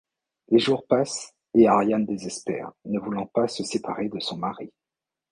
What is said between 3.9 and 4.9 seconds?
de son mari.